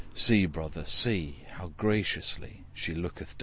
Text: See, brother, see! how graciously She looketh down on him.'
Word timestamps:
See, 0.15 0.47
brother, 0.47 0.83
see! 0.83 1.43
how 1.51 1.73
graciously 1.77 2.63
She 2.73 2.95
looketh 2.95 3.37
down 3.37 3.37
on 3.37 3.37
him.' 3.37 3.37